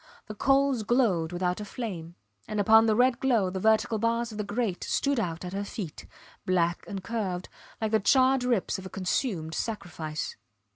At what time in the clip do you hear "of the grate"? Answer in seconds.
4.31-4.83